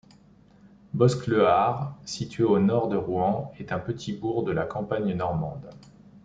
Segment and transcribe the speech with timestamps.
[0.95, 5.69] Bosc-le-Hard, située au nord de Rouen, est un petit bourg de la campagne normande.